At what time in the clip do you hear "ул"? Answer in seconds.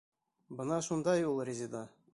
1.35-1.41